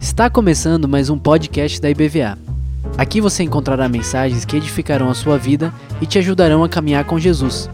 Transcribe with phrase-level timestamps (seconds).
[0.00, 2.36] Está começando mais um podcast da IBVA.
[2.98, 7.16] Aqui você encontrará mensagens que edificarão a sua vida e te ajudarão a caminhar com
[7.16, 7.70] Jesus.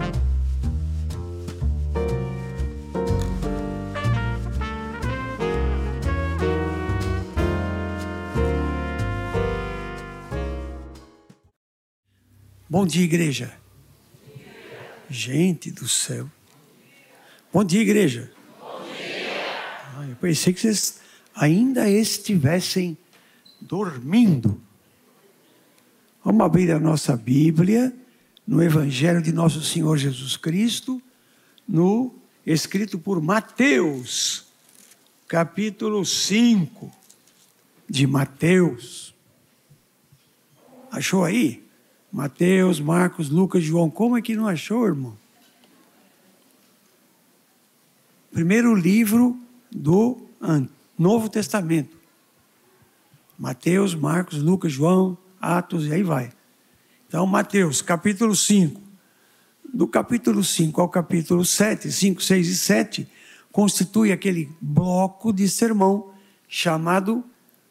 [12.69, 13.51] Bom dia, igreja.
[15.09, 16.29] Gente do céu.
[17.53, 18.31] Bom dia, igreja.
[18.61, 19.27] Bom dia.
[19.97, 21.01] Ah, eu pensei que vocês
[21.35, 22.97] ainda estivessem
[23.61, 24.61] dormindo.
[26.25, 27.93] Vamos abrir a nossa Bíblia
[28.47, 31.03] no Evangelho de Nosso Senhor Jesus Cristo,
[31.67, 32.15] no
[32.47, 34.47] escrito por Mateus,
[35.27, 36.89] capítulo 5
[37.89, 39.13] de Mateus.
[40.89, 41.65] Achou aí?
[42.13, 43.91] Mateus, Marcos, Lucas, João.
[43.91, 45.20] Como é que não achou, irmão?
[48.33, 49.39] Primeiro livro
[49.71, 50.19] do
[50.99, 51.97] Novo Testamento.
[53.39, 56.33] Mateus, Marcos, Lucas, João, Atos e aí vai.
[57.09, 58.81] Então, Mateus, capítulo 5.
[59.73, 63.09] Do capítulo 5 ao capítulo 7, 5, 6 e 7,
[63.53, 66.13] constitui aquele bloco de sermão
[66.49, 67.25] chamado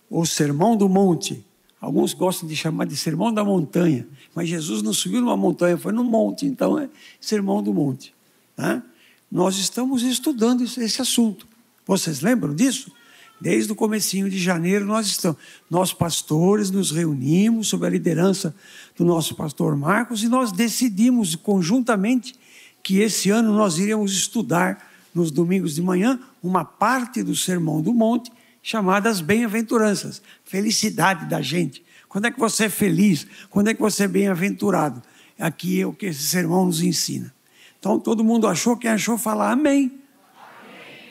[0.09, 1.45] o Sermão do Monte
[1.81, 5.93] Alguns gostam de chamar de sermão da montanha, mas Jesus não subiu numa montanha, foi
[5.93, 6.89] no monte, então é
[7.21, 8.13] sermão do monte.
[8.57, 8.83] Né?
[9.31, 11.47] Nós estamos estudando esse assunto.
[11.85, 12.91] Vocês lembram disso?
[13.39, 15.39] Desde o comecinho de janeiro nós estamos.
[15.69, 18.53] Nós pastores nos reunimos sob a liderança
[18.97, 22.35] do nosso pastor Marcos e nós decidimos conjuntamente
[22.83, 27.93] que esse ano nós iríamos estudar nos domingos de manhã uma parte do Sermão do
[27.93, 31.83] Monte chamadas bem-aventuranças, felicidade da gente.
[32.07, 33.25] Quando é que você é feliz?
[33.49, 35.01] Quando é que você é bem-aventurado?
[35.37, 37.33] Aqui é o que esse sermão nos ensina.
[37.79, 39.85] Então, todo mundo achou, quem achou, fala amém.
[39.85, 39.99] amém.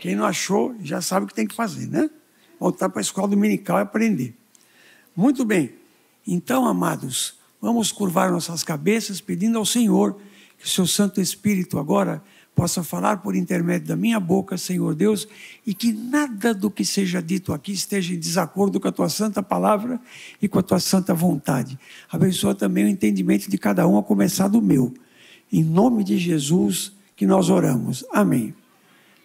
[0.00, 2.10] Quem não achou, já sabe o que tem que fazer, né?
[2.60, 4.36] Voltar para a escola dominical e aprender.
[5.16, 5.72] Muito bem.
[6.26, 10.20] Então, amados, vamos curvar nossas cabeças pedindo ao Senhor
[10.58, 12.22] que o seu Santo Espírito agora
[12.54, 15.28] possa falar por intermédio da minha boca, Senhor Deus,
[15.64, 19.40] e que nada do que seja dito aqui esteja em desacordo com a tua santa
[19.42, 20.00] palavra
[20.42, 21.78] e com a tua santa vontade.
[22.10, 24.92] Abençoa também o entendimento de cada um, a começar do meu.
[25.52, 28.04] Em nome de Jesus que nós oramos.
[28.12, 28.54] Amém.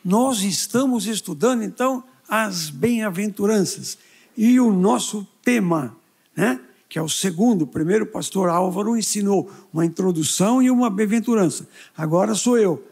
[0.04, 3.98] Nós estamos estudando então as bem-aventuranças
[4.36, 5.96] e o nosso tema,
[6.36, 6.60] né?
[6.90, 7.64] que é o segundo.
[7.64, 11.68] O primeiro, pastor Álvaro ensinou uma introdução e uma bem-aventurança.
[11.96, 12.84] Agora sou eu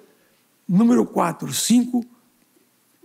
[0.72, 2.06] número 4, 5,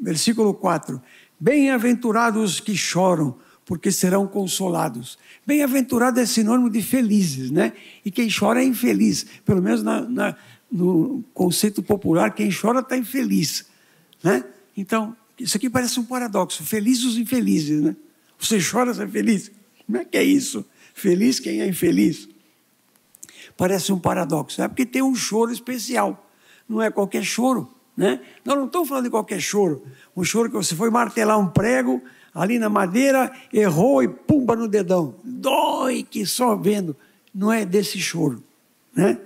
[0.01, 1.03] versículo 4.
[1.39, 3.35] Bem-aventurados que choram,
[3.66, 5.19] porque serão consolados.
[5.44, 7.75] Bem-aventurado é sinônimo de felizes, né?
[8.04, 9.27] E quem chora é infeliz.
[9.44, 10.37] Pelo menos na, na,
[10.72, 13.66] no conceito popular, quem chora está infeliz,
[14.22, 14.43] né?
[14.75, 16.65] Então, isso aqui parece um paradoxo.
[16.65, 17.94] Felizes os infelizes, né?
[18.38, 19.50] Você chora, você é feliz.
[19.84, 20.65] Como é que é isso?
[20.94, 22.28] Feliz quem é infeliz?
[23.56, 24.62] Parece um paradoxo.
[24.62, 26.22] É porque tem um choro especial
[26.69, 27.69] não é qualquer choro.
[27.97, 28.21] Né?
[28.44, 29.84] Nós não estamos falando de qualquer choro.
[30.15, 32.03] Um choro que você foi martelar um prego
[32.37, 35.15] ali na madeira, errou e pumba no dedão.
[35.25, 36.95] Dói que só vendo.
[37.35, 38.43] Não é desse choro.
[38.95, 39.19] Né?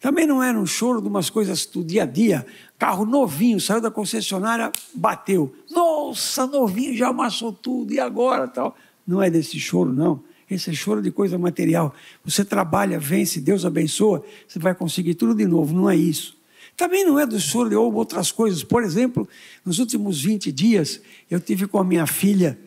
[0.00, 2.46] Também não era um choro de umas coisas do dia a dia.
[2.78, 5.54] Carro novinho, saiu da concessionária, bateu.
[5.70, 8.76] Nossa, novinho, já amassou tudo, e agora tal.
[9.06, 10.20] Não é desse choro, não.
[10.48, 11.94] Esse é choro de coisa material.
[12.24, 15.74] Você trabalha, vence, Deus abençoa, você vai conseguir tudo de novo.
[15.74, 16.36] Não é isso.
[16.76, 18.62] Também não é do choro de outras coisas.
[18.62, 19.26] Por exemplo,
[19.64, 21.00] nos últimos 20 dias,
[21.30, 22.58] eu tive com a minha filha,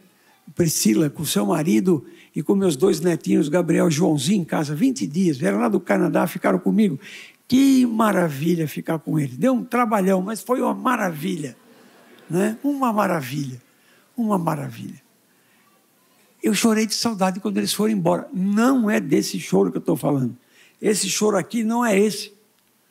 [0.56, 2.06] Priscila, com seu marido
[2.36, 4.74] e com meus dois netinhos, Gabriel e Joãozinho, em casa.
[4.74, 7.00] 20 dias, vieram lá do Canadá, ficaram comigo.
[7.48, 9.38] Que maravilha ficar com eles.
[9.38, 11.56] Deu um trabalhão, mas foi uma maravilha.
[12.28, 12.58] Né?
[12.64, 13.62] Uma maravilha.
[14.18, 15.02] Uma maravilha.
[16.42, 18.28] Eu chorei de saudade quando eles foram embora.
[18.34, 20.36] Não é desse choro que eu estou falando.
[20.82, 22.39] Esse choro aqui não é esse.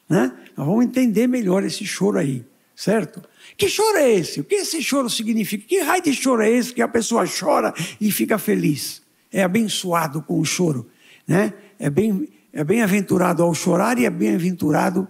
[0.09, 0.33] Né?
[0.57, 3.23] Nós vamos entender melhor esse choro aí, certo?
[3.57, 4.41] Que choro é esse?
[4.41, 5.67] O que esse choro significa?
[5.67, 9.03] Que raio de choro é esse que a pessoa chora e fica feliz?
[9.31, 10.88] É abençoado com o choro,
[11.27, 11.53] né?
[11.79, 15.06] É bem, é bem-aventurado ao chorar e é bem-aventurado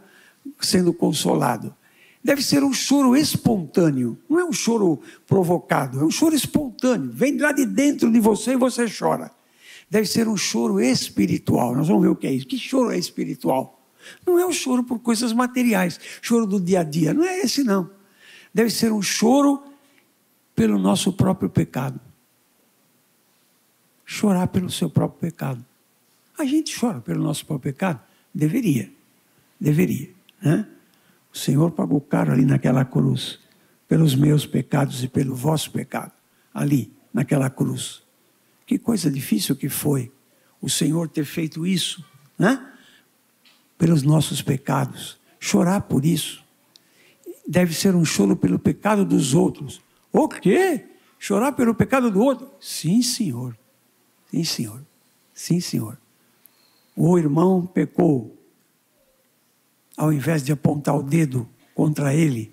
[0.60, 1.74] sendo consolado.
[2.22, 7.10] Deve ser um choro espontâneo, não é um choro provocado, é um choro espontâneo.
[7.12, 9.30] Vem lá de dentro de você e você chora.
[9.88, 11.74] Deve ser um choro espiritual.
[11.74, 12.46] Nós vamos ver o que é isso.
[12.46, 13.77] Que choro é espiritual?
[14.26, 17.14] Não é o choro por coisas materiais, choro do dia a dia.
[17.14, 17.90] Não é esse, não.
[18.52, 19.62] Deve ser um choro
[20.54, 22.00] pelo nosso próprio pecado.
[24.04, 25.64] Chorar pelo seu próprio pecado.
[26.38, 28.00] A gente chora pelo nosso próprio pecado?
[28.34, 28.90] Deveria.
[29.60, 30.10] Deveria.
[30.40, 30.66] Né?
[31.32, 33.38] O Senhor pagou caro ali naquela cruz.
[33.88, 36.12] pelos meus pecados e pelo vosso pecado,
[36.52, 38.02] ali, naquela cruz.
[38.66, 40.12] Que coisa difícil que foi
[40.60, 42.04] o Senhor ter feito isso,
[42.38, 42.74] né?
[43.78, 45.18] Pelos nossos pecados.
[45.40, 46.44] Chorar por isso.
[47.46, 49.80] Deve ser um choro pelo pecado dos outros.
[50.12, 50.84] O quê?
[51.18, 52.50] Chorar pelo pecado do outro?
[52.60, 53.56] Sim, Senhor.
[54.30, 54.82] Sim, Senhor.
[55.32, 55.98] Sim, Senhor.
[56.94, 58.36] O irmão pecou.
[59.96, 62.52] Ao invés de apontar o dedo contra ele,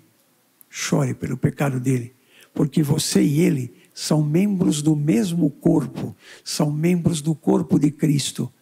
[0.70, 2.14] chore pelo pecado dele,
[2.54, 6.14] porque você e ele são membros do mesmo corpo,
[6.44, 8.52] são membros do corpo de Cristo.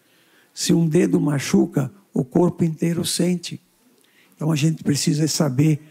[0.53, 3.61] Se um dedo machuca, o corpo inteiro sente.
[4.35, 5.83] Então a gente precisa saber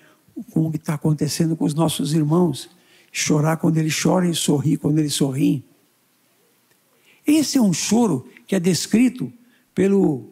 [0.56, 2.70] o que está acontecendo com os nossos irmãos.
[3.12, 5.64] Chorar quando eles choram e sorrir quando eles sorriem.
[7.28, 9.32] Esse é um choro que é descrito
[9.76, 10.30] pelo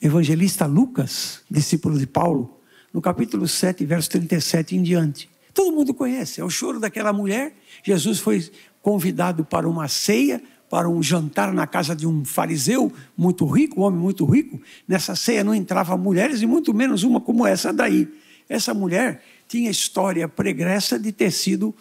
[0.00, 2.60] evangelista Lucas, discípulo de Paulo,
[2.92, 5.28] no capítulo 7, verso 37 em diante.
[5.54, 7.56] Todo mundo conhece, é o choro daquela mulher.
[7.82, 8.50] Jesus foi
[8.82, 13.84] convidado para uma ceia, para um jantar na casa de um fariseu muito rico, um
[13.84, 14.60] homem muito rico.
[14.86, 18.08] Nessa ceia não entravam mulheres e muito menos uma como essa daí.
[18.48, 21.74] Essa mulher tinha história pregressa de ter sido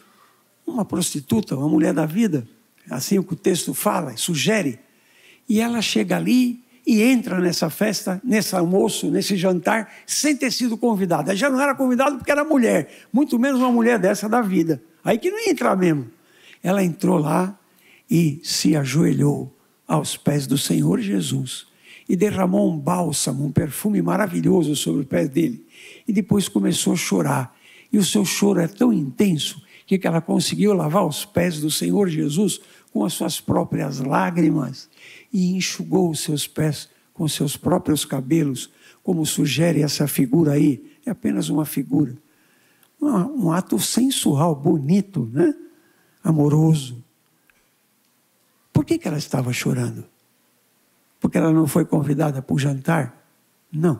[0.65, 2.47] uma prostituta, uma mulher da vida.
[2.89, 4.79] Assim o que o texto fala, sugere.
[5.49, 10.77] E ela chega ali e entra nessa festa, nesse almoço, nesse jantar, sem ter sido
[10.77, 11.31] convidada.
[11.31, 14.81] Ela já não era convidada porque era mulher, muito menos uma mulher dessa da vida.
[15.03, 16.07] Aí que não ia entrar mesmo.
[16.61, 17.57] Ela entrou lá
[18.09, 19.55] e se ajoelhou
[19.87, 21.67] aos pés do Senhor Jesus
[22.07, 25.65] e derramou um bálsamo, um perfume maravilhoso sobre os pés dele.
[26.07, 27.55] E depois começou a chorar.
[27.91, 32.07] E o seu choro é tão intenso que ela conseguiu lavar os pés do Senhor
[32.07, 32.59] Jesus
[32.91, 34.89] com as suas próprias lágrimas
[35.31, 38.69] e enxugou os seus pés com seus próprios cabelos,
[39.03, 40.83] como sugere essa figura aí.
[41.05, 42.15] É apenas uma figura.
[43.01, 45.53] Um, um ato sensual, bonito, né?
[46.23, 47.04] amoroso.
[48.85, 50.05] Por que, que ela estava chorando?
[51.19, 53.27] Porque ela não foi convidada para o jantar?
[53.71, 53.99] Não.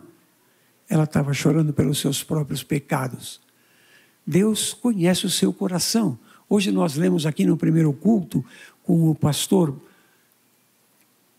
[0.88, 3.40] Ela estava chorando pelos seus próprios pecados.
[4.24, 6.16] Deus conhece o seu coração.
[6.48, 8.44] Hoje nós lemos aqui no primeiro culto
[8.84, 9.76] com o pastor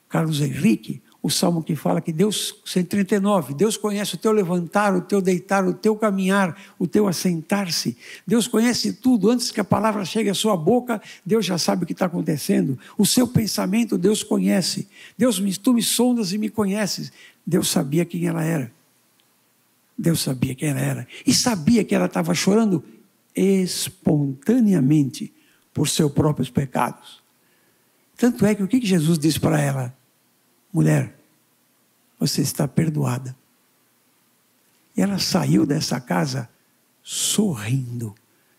[0.10, 5.02] Carlos Henrique, o salmo que fala que Deus, 139, Deus conhece o teu levantar, o
[5.02, 7.98] teu deitar, o teu caminhar, o teu assentar-se.
[8.26, 11.86] Deus conhece tudo, antes que a palavra chegue à sua boca, Deus já sabe o
[11.86, 12.80] que está acontecendo.
[12.98, 14.88] O seu pensamento, Deus conhece.
[15.18, 17.12] Deus, tu me sondas e me conheces.
[17.46, 18.72] Deus sabia quem ela era.
[19.98, 21.08] Deus sabia quem ela era.
[21.26, 22.82] E sabia que ela estava chorando
[23.36, 25.34] espontaneamente
[25.74, 27.22] por seus próprios pecados.
[28.16, 29.94] Tanto é que o que Jesus disse para ela?
[30.72, 31.17] Mulher,
[32.20, 33.36] você está perdoada.
[34.96, 36.50] E ela saiu dessa casa
[37.04, 38.16] sorrindo,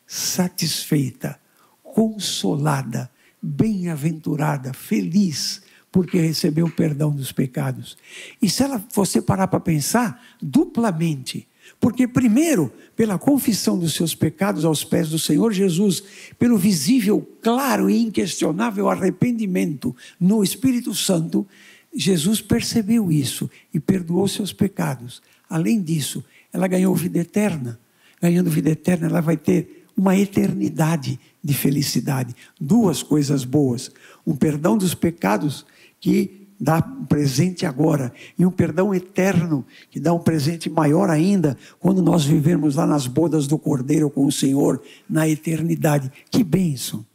[0.07, 1.39] satisfeita,
[1.83, 3.11] consolada,
[3.43, 7.97] bem-aventurada, feliz, porque recebeu o perdão dos pecados.
[8.41, 11.49] E se ela você parar para pensar, duplamente,
[11.81, 16.03] porque, primeiro, pela confissão dos seus pecados aos pés do Senhor Jesus,
[16.39, 21.47] pelo visível, claro e inquestionável arrependimento no Espírito Santo,
[21.95, 25.23] Jesus percebeu isso e perdoou seus pecados.
[25.49, 27.79] Além disso, ela ganhou vida eterna.
[28.21, 32.35] Ganhando vida eterna, ela vai ter uma eternidade de felicidade.
[32.61, 33.91] Duas coisas boas:
[34.27, 35.65] um perdão dos pecados
[36.01, 41.57] que dá um presente agora, e um perdão eterno, que dá um presente maior ainda,
[41.79, 46.11] quando nós vivermos lá nas bodas do Cordeiro com o Senhor, na eternidade.
[46.31, 47.07] Que bênção!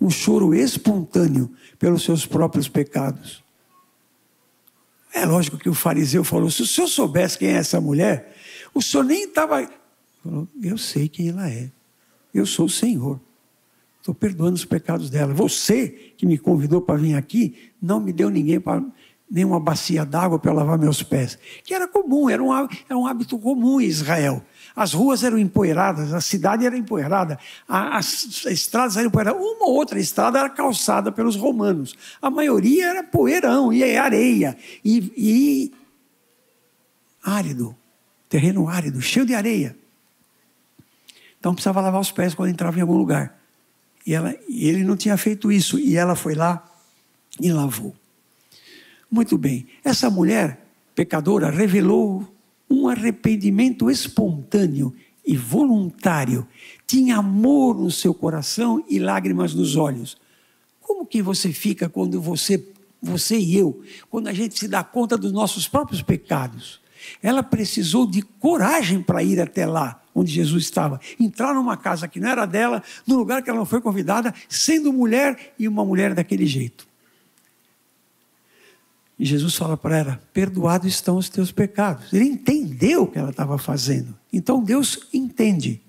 [0.00, 3.41] Um choro espontâneo pelos seus próprios pecados.
[5.12, 8.34] É lógico que o fariseu falou: se o senhor soubesse quem é essa mulher,
[8.72, 9.68] o senhor nem estava.
[10.62, 11.70] Eu sei quem ela é.
[12.32, 13.20] Eu sou o Senhor.
[13.98, 15.34] Estou perdoando os pecados dela.
[15.34, 18.82] Você que me convidou para vir aqui, não me deu ninguém para
[19.30, 21.38] nem uma bacia d'água para lavar meus pés.
[21.64, 24.44] Que era comum, era um, era um hábito comum em Israel.
[24.74, 27.38] As ruas eram empoeiradas, a cidade era empoeirada,
[27.68, 29.40] as estradas eram empoeiradas.
[29.40, 31.94] Uma ou outra estrada era calçada pelos romanos.
[32.20, 34.56] A maioria era poeirão e areia.
[34.84, 35.72] E, e
[37.22, 37.76] árido,
[38.28, 39.76] terreno árido, cheio de areia.
[41.38, 43.38] Então precisava lavar os pés quando entrava em algum lugar.
[44.06, 45.78] E, ela, e ele não tinha feito isso.
[45.78, 46.64] E ela foi lá
[47.40, 47.94] e lavou.
[49.10, 49.66] Muito bem.
[49.84, 50.64] Essa mulher
[50.94, 52.26] pecadora revelou
[52.68, 56.46] um arrependimento espontâneo e voluntário.
[56.86, 60.16] Tinha amor no seu coração e lágrimas nos olhos.
[60.80, 62.66] Como que você fica quando você,
[63.00, 66.80] você e eu, quando a gente se dá conta dos nossos próprios pecados?
[67.22, 71.00] Ela precisou de coragem para ir até lá onde Jesus estava.
[71.18, 74.92] Entrar numa casa que não era dela, num lugar que ela não foi convidada, sendo
[74.92, 76.86] mulher e uma mulher daquele jeito.
[79.18, 82.12] E Jesus fala para ela: Perdoados estão os teus pecados.
[82.12, 84.14] Ele entendeu o que ela estava fazendo.
[84.32, 85.80] Então Deus entende.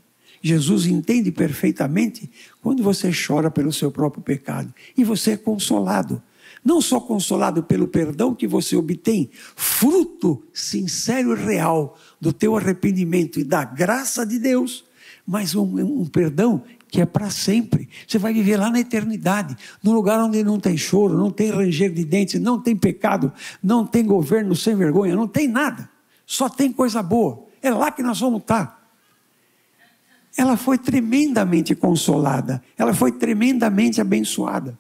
[0.42, 2.30] Jesus entende perfeitamente
[2.62, 4.74] quando você chora pelo seu próprio pecado.
[4.98, 6.22] E você é consolado.
[6.64, 13.40] Não só consolado pelo perdão que você obtém, fruto sincero e real do teu arrependimento
[13.40, 14.86] e da graça de Deus,
[15.26, 16.64] mas um, um perdão
[16.94, 17.90] que é para sempre.
[18.08, 21.92] Você vai viver lá na eternidade, num lugar onde não tem choro, não tem ranger
[21.92, 23.34] de dentes, não tem pecado,
[23.64, 25.90] não tem governo sem vergonha, não tem nada.
[26.24, 27.48] Só tem coisa boa.
[27.64, 28.80] É lá que nós vamos estar.
[30.38, 34.78] Ela foi tremendamente consolada, ela foi tremendamente abençoada.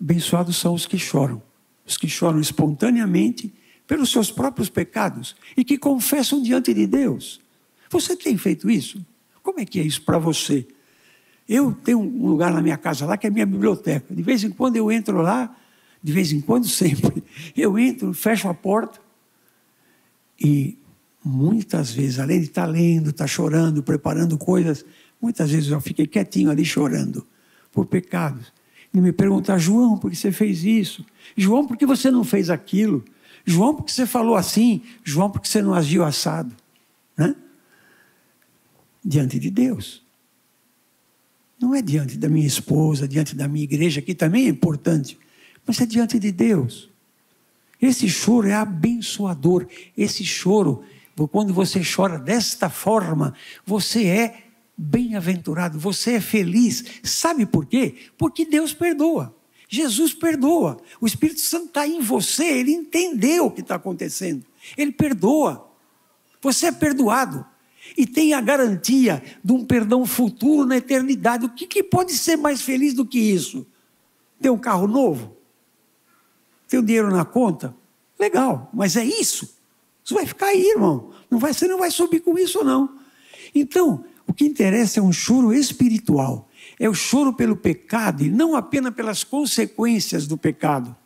[0.00, 1.42] Abençoados são os que choram,
[1.84, 3.52] os que choram espontaneamente
[3.88, 7.40] pelos seus próprios pecados e que confessam diante de Deus.
[7.90, 9.04] Você tem feito isso?
[9.50, 10.64] Como é que é isso para você?
[11.48, 14.14] Eu tenho um lugar na minha casa lá que é minha biblioteca.
[14.14, 15.56] De vez em quando eu entro lá,
[16.00, 17.24] de vez em quando sempre,
[17.56, 19.00] eu entro, fecho a porta
[20.40, 20.78] e
[21.24, 24.84] muitas vezes, além de estar lendo, estar chorando, preparando coisas,
[25.20, 27.26] muitas vezes eu fiquei quietinho ali chorando
[27.72, 28.52] por pecados.
[28.94, 31.04] E me perguntar, João, por que você fez isso?
[31.36, 33.04] João, por que você não fez aquilo?
[33.44, 34.82] João, por que você falou assim?
[35.02, 36.54] João, por que você não agiu assado?
[37.18, 37.34] Né?
[39.04, 40.02] Diante de Deus.
[41.60, 45.18] Não é diante da minha esposa, diante da minha igreja, que também é importante,
[45.66, 46.88] mas é diante de Deus.
[47.80, 49.66] Esse choro é abençoador.
[49.96, 50.82] Esse choro,
[51.30, 54.44] quando você chora desta forma, você é
[54.76, 56.84] bem-aventurado, você é feliz.
[57.02, 57.94] Sabe por quê?
[58.16, 59.34] Porque Deus perdoa.
[59.68, 60.78] Jesus perdoa.
[61.00, 64.44] O Espírito Santo está em você, ele entendeu o que está acontecendo.
[64.76, 65.70] Ele perdoa.
[66.42, 67.46] Você é perdoado
[68.00, 71.44] e tem a garantia de um perdão futuro na eternidade.
[71.44, 73.66] O que, que pode ser mais feliz do que isso?
[74.40, 75.36] Ter um carro novo?
[76.66, 77.76] Ter um dinheiro na conta?
[78.18, 79.54] Legal, mas é isso.
[80.02, 81.10] Isso vai ficar aí, irmão.
[81.30, 82.88] Não vai, você não vai subir com isso, não.
[83.54, 86.48] Então, o que interessa é um choro espiritual.
[86.78, 90.96] É o choro pelo pecado e não apenas pelas consequências do pecado.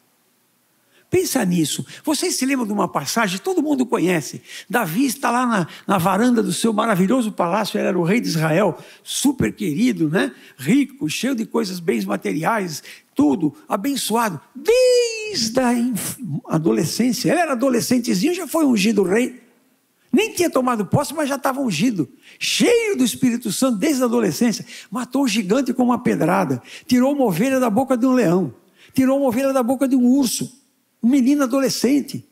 [1.15, 1.87] Pensa nisso.
[2.03, 4.43] Vocês se lembram de uma passagem, todo mundo conhece.
[4.69, 8.27] Davi está lá na, na varanda do seu maravilhoso palácio, ele era o rei de
[8.27, 10.33] Israel, super querido, né?
[10.59, 12.83] rico, cheio de coisas, bens materiais,
[13.15, 14.41] tudo, abençoado.
[14.57, 19.41] Desde a adolescência, ele era adolescentezinho, já foi ungido rei.
[20.13, 22.09] Nem tinha tomado posse, mas já estava ungido.
[22.41, 24.67] Cheio do Espírito Santo desde a adolescência.
[24.91, 26.61] Matou o gigante com uma pedrada.
[26.89, 28.53] Tirou uma ovelha da boca de um leão.
[28.93, 30.64] Tirou uma ovelha da boca de um urso
[31.05, 32.27] um menino adolescente,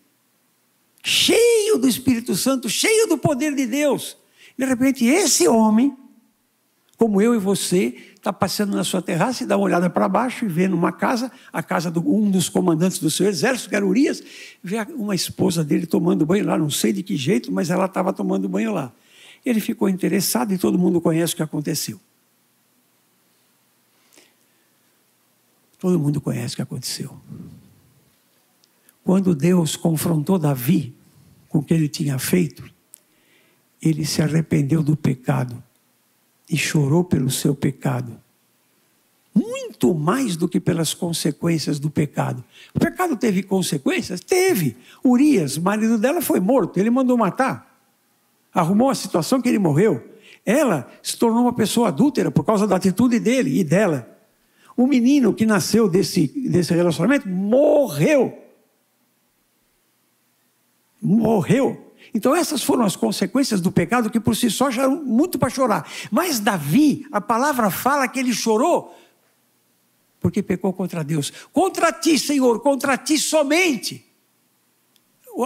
[1.05, 4.17] cheio do Espírito Santo, cheio do poder de Deus.
[4.57, 5.95] De repente, esse homem,
[6.97, 10.47] como eu e você, está passando na sua terraça e dá uma olhada para baixo
[10.47, 13.85] e vê numa casa, a casa de um dos comandantes do seu exército, que era
[13.85, 14.23] Urias,
[14.63, 18.11] vê uma esposa dele tomando banho lá, não sei de que jeito, mas ela estava
[18.11, 18.91] tomando banho lá.
[19.45, 22.01] Ele ficou interessado e todo mundo conhece o que aconteceu.
[25.79, 27.21] Todo mundo conhece o que aconteceu.
[29.05, 30.95] Quando Deus confrontou Davi
[31.49, 32.65] com o que ele tinha feito,
[33.81, 35.63] ele se arrependeu do pecado
[36.49, 38.17] e chorou pelo seu pecado.
[39.35, 42.45] Muito mais do que pelas consequências do pecado.
[42.75, 44.21] O pecado teve consequências?
[44.21, 44.77] Teve.
[45.05, 47.81] Urias, marido dela, foi morto, ele mandou matar.
[48.55, 50.07] Arrumou a situação que ele morreu.
[50.45, 54.09] Ela se tornou uma pessoa adúltera por causa da atitude dele e dela.
[54.77, 58.42] O menino que nasceu desse, desse relacionamento morreu
[61.03, 61.93] morreu.
[62.15, 65.51] Então, essas foram as consequências do pecado que por si só já eram muito para
[65.51, 65.91] chorar.
[66.11, 68.95] Mas Davi, a palavra fala que ele chorou
[70.23, 71.33] porque pecou contra Deus.
[71.53, 74.07] Contra ti, Senhor, contra ti somente.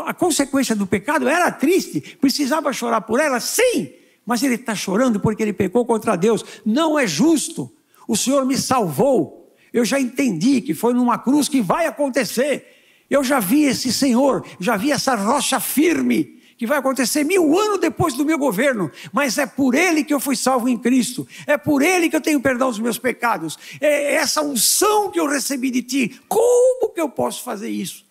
[0.05, 3.93] A consequência do pecado era triste, precisava chorar por ela, sim,
[4.27, 6.45] mas ele está chorando porque ele pecou contra Deus.
[6.65, 7.73] Não é justo.
[8.07, 9.55] O Senhor me salvou.
[9.73, 12.76] Eu já entendi que foi numa cruz que vai acontecer.
[13.09, 17.79] Eu já vi esse Senhor, já vi essa rocha firme, que vai acontecer mil anos
[17.79, 21.57] depois do meu governo, mas é por Ele que eu fui salvo em Cristo, é
[21.57, 25.71] por Ele que eu tenho perdão dos meus pecados, é essa unção que eu recebi
[25.71, 26.21] de Ti.
[26.29, 28.05] Como que eu posso fazer isso?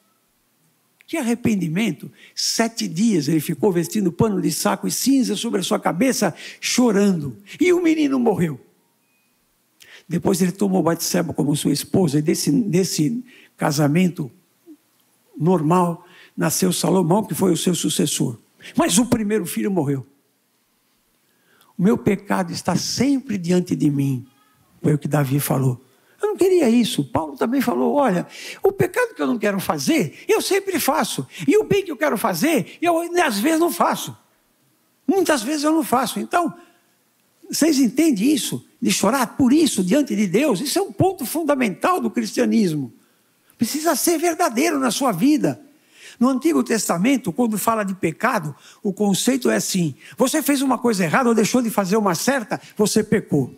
[1.08, 2.12] Que arrependimento!
[2.34, 7.38] Sete dias ele ficou vestindo pano de saco e cinza sobre a sua cabeça, chorando,
[7.60, 8.60] e o menino morreu.
[10.08, 13.24] Depois ele tomou Batseba como sua esposa, e desse, desse
[13.58, 14.32] casamento
[15.38, 18.38] normal, nasceu Salomão, que foi o seu sucessor.
[18.76, 20.06] Mas o primeiro filho morreu.
[21.78, 24.26] O meu pecado está sempre diante de mim.
[24.82, 25.82] Foi o que Davi falou.
[26.22, 27.04] Eu não queria isso.
[27.04, 28.26] Paulo também falou: olha,
[28.64, 31.28] o pecado que eu não quero fazer, eu sempre faço.
[31.48, 34.16] E o bem que eu quero fazer, eu às vezes não faço.
[35.08, 36.20] Muitas vezes eu não faço.
[36.20, 36.54] Então,
[37.50, 38.66] vocês entendem isso?
[38.82, 40.62] De chorar por isso diante de Deus?
[40.62, 42.94] Isso é um ponto fundamental do cristianismo.
[43.58, 45.62] Precisa ser verdadeiro na sua vida.
[46.20, 51.04] No Antigo Testamento, quando fala de pecado, o conceito é assim: você fez uma coisa
[51.04, 53.54] errada ou deixou de fazer uma certa, você pecou.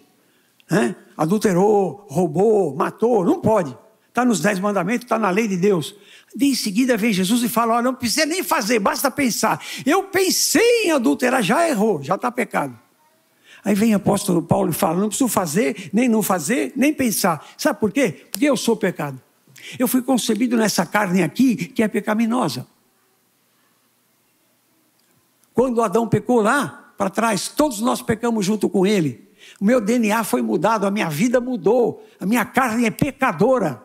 [0.69, 0.95] Né?
[1.15, 3.77] Adulterou, roubou, matou, não pode.
[4.09, 5.95] Está nos Dez Mandamentos, está na lei de Deus.
[6.35, 9.61] De em seguida vem Jesus e fala: Olha, não precisa nem fazer, basta pensar.
[9.85, 12.77] Eu pensei em adulterar, já errou, já está pecado.
[13.63, 17.45] Aí vem o apóstolo Paulo e fala: Não preciso fazer, nem não fazer, nem pensar.
[17.57, 18.27] Sabe por quê?
[18.31, 19.21] Porque eu sou pecado.
[19.77, 22.67] Eu fui concebido nessa carne aqui que é pecaminosa.
[25.53, 29.27] Quando Adão pecou lá para trás, todos nós pecamos junto com ele.
[29.59, 33.83] O meu DNA foi mudado, a minha vida mudou, a minha carne é pecadora.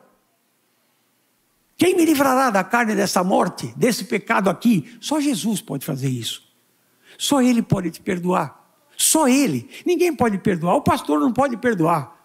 [1.77, 4.97] Quem me livrará da carne dessa morte, desse pecado aqui?
[5.01, 6.43] Só Jesus pode fazer isso.
[7.19, 8.77] Só Ele pode te perdoar.
[8.97, 9.69] Só Ele.
[9.85, 10.77] Ninguém pode perdoar.
[10.77, 12.17] O pastor não pode perdoar.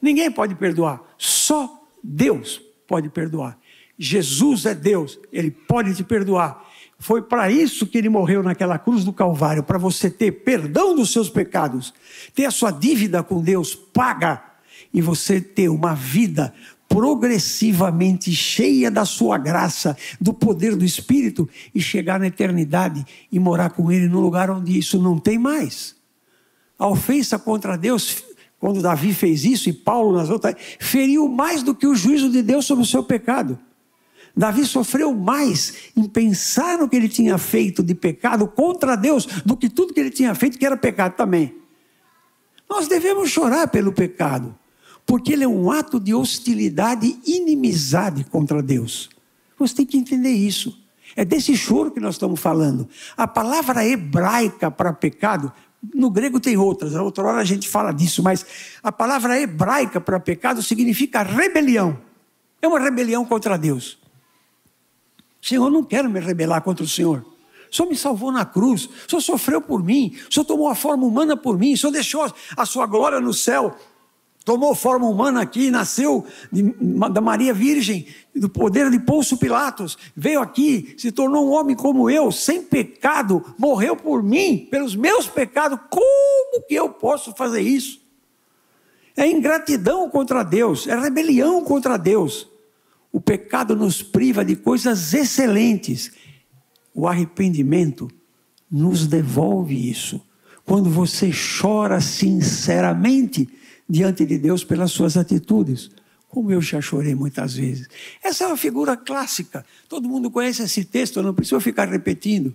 [0.00, 1.02] Ninguém pode perdoar.
[1.18, 3.58] Só Deus pode perdoar.
[3.98, 6.62] Jesus é Deus, Ele pode te perdoar.
[6.98, 11.12] Foi para isso que ele morreu naquela cruz do Calvário para você ter perdão dos
[11.12, 11.92] seus pecados,
[12.34, 14.42] ter a sua dívida com Deus paga
[14.92, 16.54] e você ter uma vida
[16.88, 23.70] progressivamente cheia da sua graça, do poder do Espírito e chegar na eternidade e morar
[23.70, 25.96] com Ele num lugar onde isso não tem mais.
[26.78, 28.22] A ofensa contra Deus
[28.64, 32.40] quando Davi fez isso, e Paulo nas outras, feriu mais do que o juízo de
[32.40, 33.58] Deus sobre o seu pecado.
[34.34, 39.54] Davi sofreu mais em pensar no que ele tinha feito de pecado contra Deus do
[39.54, 41.54] que tudo que ele tinha feito que era pecado também.
[42.66, 44.58] Nós devemos chorar pelo pecado,
[45.04, 49.10] porque ele é um ato de hostilidade e inimizade contra Deus.
[49.58, 50.74] Você tem que entender isso.
[51.14, 52.88] É desse choro que nós estamos falando.
[53.14, 55.52] A palavra hebraica para pecado
[55.92, 58.46] no grego tem outras, outra hora a gente fala disso, mas
[58.82, 61.98] a palavra hebraica para pecado significa rebelião.
[62.62, 63.98] É uma rebelião contra Deus.
[65.42, 67.24] Senhor, não quero me rebelar contra o Senhor.
[67.70, 70.74] O Senhor me salvou na cruz, o Senhor sofreu por mim, o Senhor tomou a
[70.74, 73.76] forma humana por mim, o Senhor deixou a sua glória no céu
[74.44, 76.62] tomou forma humana aqui, nasceu de,
[77.10, 82.10] da Maria Virgem, do poder de Pôncio Pilatos, veio aqui, se tornou um homem como
[82.10, 85.78] eu, sem pecado, morreu por mim, pelos meus pecados.
[85.88, 88.02] Como que eu posso fazer isso?
[89.16, 92.48] É ingratidão contra Deus, é rebelião contra Deus.
[93.12, 96.10] O pecado nos priva de coisas excelentes.
[96.92, 98.10] O arrependimento
[98.70, 100.20] nos devolve isso.
[100.64, 103.48] Quando você chora sinceramente,
[103.88, 105.90] diante de Deus pelas suas atitudes.
[106.28, 107.88] Como eu já chorei muitas vezes.
[108.22, 109.64] Essa é uma figura clássica.
[109.88, 112.54] Todo mundo conhece esse texto, eu não preciso ficar repetindo.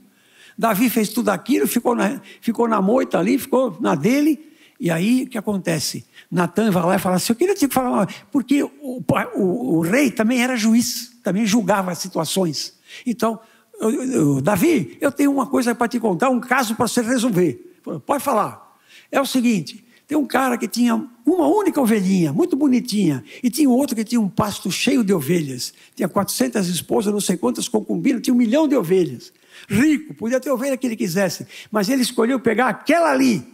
[0.57, 4.47] Davi fez tudo aquilo, ficou na, ficou na moita ali, ficou na dele.
[4.77, 6.05] E aí o que acontece?
[6.29, 9.01] Natan vai lá e fala assim: Eu queria te falar, porque o,
[9.35, 12.73] o, o rei também era juiz, também julgava as situações.
[13.05, 13.39] Então,
[13.79, 17.79] eu, eu, Davi, eu tenho uma coisa para te contar, um caso para você resolver.
[18.05, 18.77] Pode falar.
[19.09, 23.69] É o seguinte: tem um cara que tinha uma única ovelhinha, muito bonitinha, e tinha
[23.69, 25.71] outro que tinha um pasto cheio de ovelhas.
[25.95, 29.31] Tinha 400 esposas, não sei quantas concubinas, tinha um milhão de ovelhas.
[29.69, 33.45] Rico, podia ter ovelha que ele quisesse, mas ele escolheu pegar aquela ali,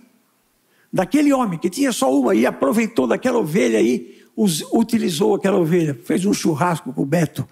[0.94, 4.24] daquele homem que tinha só uma, e aproveitou daquela ovelha aí,
[4.72, 7.46] utilizou aquela ovelha, fez um churrasco com o Beto.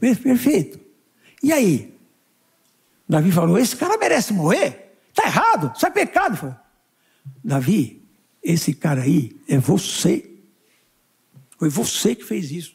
[0.00, 0.80] Perfeito.
[1.44, 1.94] E aí?
[3.08, 4.96] Davi falou: Esse cara merece morrer?
[5.10, 6.56] Está errado, isso é pecado.
[7.44, 7.97] Davi,
[8.48, 10.28] esse cara aí é você.
[11.58, 12.74] Foi você que fez isso.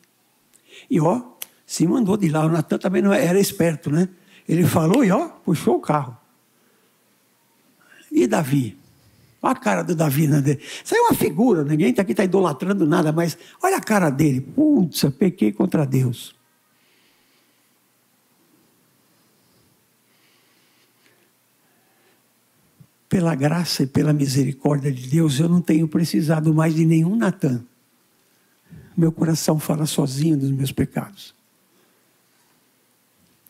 [0.88, 1.22] E ó,
[1.66, 2.46] se mandou de lá.
[2.46, 4.08] O Natan também não era esperto, né?
[4.48, 6.16] Ele falou e ó, puxou o carro.
[8.12, 8.78] E Davi?
[9.42, 10.44] Olha a cara do Davi, né?
[10.86, 14.42] Isso é uma figura, ninguém está aqui está idolatrando nada, mas olha a cara dele.
[14.42, 16.36] Putz, eu pequei contra Deus.
[23.14, 27.64] Pela graça e pela misericórdia de Deus, eu não tenho precisado mais de nenhum Natan.
[28.98, 31.36] Meu coração fala sozinho dos meus pecados.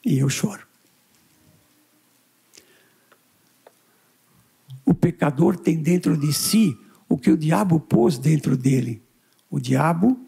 [0.04, 0.68] E eu choro.
[4.86, 9.02] O pecador tem dentro de si o que o diabo pôs dentro dele:
[9.50, 10.20] o diabo,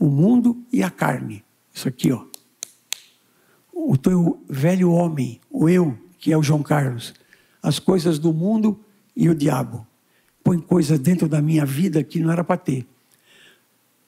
[0.00, 1.44] o mundo e a carne.
[1.72, 2.26] Isso aqui, ó.
[3.72, 7.14] O teu velho homem, o eu, que é o João Carlos,
[7.62, 8.78] as coisas do mundo
[9.16, 9.86] e o diabo
[10.42, 12.86] põe coisas dentro da minha vida que não era para ter.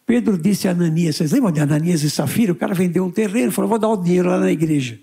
[0.06, 2.52] Pedro disse a Ananias, vocês lembram de Ananias e Safira?
[2.52, 4.98] O cara vendeu um terreno, falou, vou dar o dinheiro lá na igreja.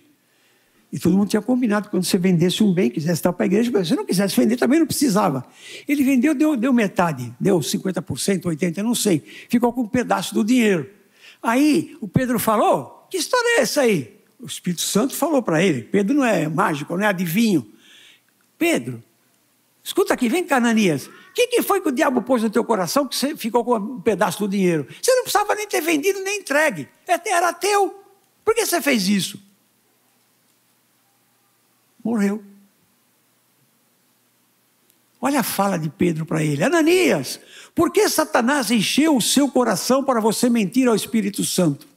[0.92, 3.70] E todo mundo tinha combinado quando você vendesse um bem, quisesse dar para a igreja,
[3.70, 5.46] se você não quisesse vender, também não precisava.
[5.88, 9.24] Ele vendeu, deu, deu metade, deu 50%, 80%, não sei.
[9.48, 10.90] Ficou com um pedaço do dinheiro.
[11.44, 14.20] Aí o Pedro falou: Que história é essa aí?
[14.40, 17.66] O Espírito Santo falou para ele: Pedro não é mágico, não é adivinho.
[18.60, 19.02] Pedro,
[19.84, 21.08] escuta aqui, vem cá, Ananias.
[21.08, 23.76] O que, que foi que o diabo pôs no teu coração que você ficou com
[23.78, 24.86] um pedaço do dinheiro?
[25.02, 26.88] Você não precisava nem ter vendido nem entregue.
[27.08, 28.04] Era teu.
[28.46, 29.50] Por que você fez isso?
[32.10, 32.44] morreu.
[35.22, 37.40] Olha a fala de Pedro para ele: Ananias,
[37.76, 41.88] por que Satanás encheu o seu coração para você mentir ao Espírito Santo?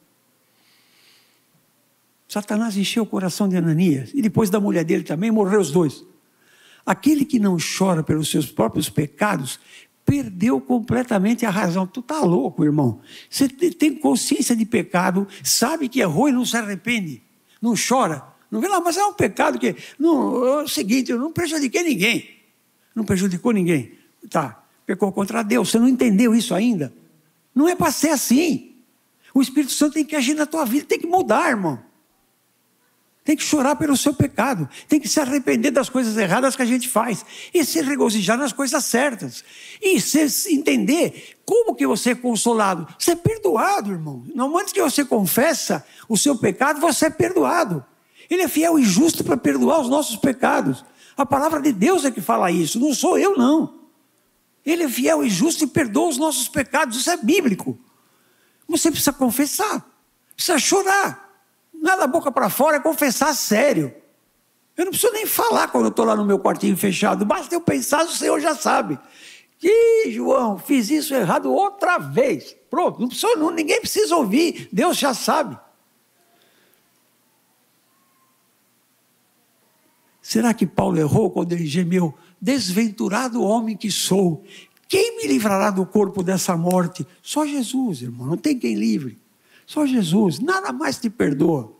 [2.27, 6.03] Satanás encheu o coração de Ananias e depois da mulher dele também, morreu os dois.
[6.85, 9.59] Aquele que não chora pelos seus próprios pecados
[10.05, 11.87] perdeu completamente a razão.
[11.87, 12.99] Tu tá louco, irmão.
[13.29, 17.21] Você tem consciência de pecado, sabe que errou e não se arrepende,
[17.61, 18.23] não chora.
[18.51, 19.75] Não vê lá, mas é um pecado que.
[19.97, 22.29] Não, é o seguinte, eu não prejudiquei ninguém.
[22.93, 23.93] Não prejudicou ninguém.
[24.29, 25.71] Tá, pecou contra Deus.
[25.71, 26.93] Você não entendeu isso ainda?
[27.55, 28.75] Não é para ser assim.
[29.33, 31.79] O Espírito Santo tem que agir na tua vida, tem que mudar, irmão.
[33.23, 36.65] Tem que chorar pelo seu pecado, tem que se arrepender das coisas erradas que a
[36.65, 39.45] gente faz e se regozijar nas coisas certas.
[39.81, 42.85] E se entender como que você é consolado.
[42.99, 44.25] Você é perdoado, irmão.
[44.35, 47.85] Não antes que você confessa o seu pecado, você é perdoado.
[48.29, 50.83] Ele é fiel e justo para perdoar os nossos pecados.
[51.15, 53.83] A palavra de Deus é que fala isso, não sou eu, não.
[54.65, 57.77] Ele é fiel e justo e perdoa os nossos pecados, isso é bíblico.
[58.67, 59.85] Você precisa confessar,
[60.35, 61.22] precisa chorar.
[61.83, 63.93] Não é da boca para fora, é confessar sério.
[64.77, 67.59] Eu não preciso nem falar quando eu estou lá no meu quartinho fechado, basta eu
[67.59, 68.97] pensar, o Senhor já sabe.
[69.61, 72.55] Ih, João, fiz isso errado outra vez.
[72.69, 75.57] Pronto, não precisa, não, ninguém precisa ouvir, Deus já sabe.
[80.21, 82.17] Será que Paulo errou quando ele gemeu?
[82.39, 84.45] Desventurado homem que sou,
[84.87, 87.05] quem me livrará do corpo dessa morte?
[87.21, 89.21] Só Jesus, irmão, não tem quem livre.
[89.65, 91.73] Só Jesus, nada mais te perdoa.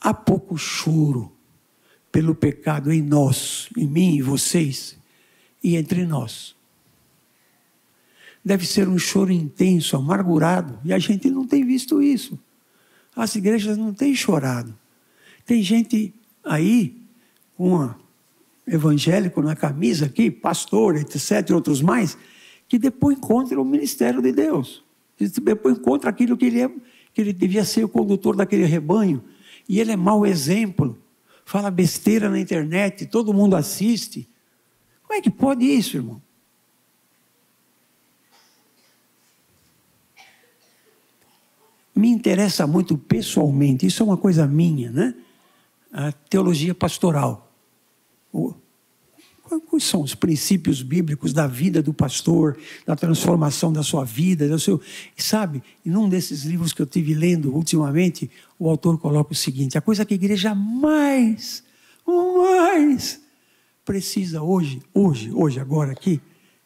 [0.00, 1.32] Há pouco choro
[2.12, 4.96] pelo pecado em nós, em mim e vocês,
[5.62, 6.54] e entre nós.
[8.44, 12.38] Deve ser um choro intenso, amargurado, e a gente não tem visto isso.
[13.14, 14.76] As igrejas não têm chorado.
[15.44, 17.02] Tem gente aí
[17.56, 17.94] com um
[18.66, 22.16] evangélico na camisa aqui, pastor, etc., outros mais,
[22.68, 24.84] que depois encontra o ministério de Deus.
[25.18, 26.68] Depois encontra aquilo que ele, é,
[27.14, 29.22] que ele devia ser o condutor daquele rebanho.
[29.68, 30.98] E ele é mau exemplo.
[31.44, 34.28] Fala besteira na internet, todo mundo assiste.
[35.02, 36.20] Como é que pode isso, irmão?
[41.94, 45.14] Me interessa muito pessoalmente, isso é uma coisa minha, né?
[45.96, 47.50] a teologia pastoral.
[49.48, 54.58] Quais são os princípios bíblicos da vida do pastor, da transformação da sua vida, do
[54.58, 54.80] seu.
[55.16, 58.28] Sabe, em um desses livros que eu tive lendo ultimamente,
[58.58, 61.62] o autor coloca o seguinte: a coisa que a igreja mais,
[62.06, 63.20] mais
[63.84, 66.20] precisa hoje, hoje, hoje, agora aqui,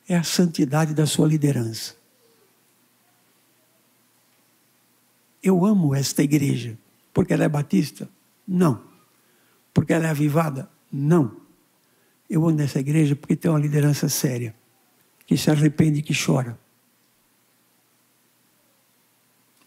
[0.09, 1.95] é a santidade da sua liderança.
[5.43, 6.79] Eu amo esta igreja,
[7.12, 8.09] porque ela é batista?
[8.49, 8.81] Não.
[9.73, 10.69] Porque ela é avivada?
[10.90, 11.37] Não.
[12.31, 14.55] Eu ando nessa igreja porque tem uma liderança séria,
[15.27, 16.57] que se arrepende e que chora.